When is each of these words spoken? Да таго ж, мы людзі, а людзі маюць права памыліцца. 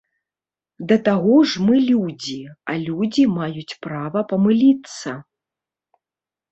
Да 0.91 0.95
таго 1.07 1.35
ж, 1.51 1.67
мы 1.67 1.75
людзі, 1.91 2.39
а 2.73 2.77
людзі 2.89 3.23
маюць 3.37 3.77
права 3.85 4.19
памыліцца. 4.35 5.09